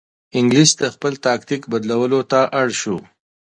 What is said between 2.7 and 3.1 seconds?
شو.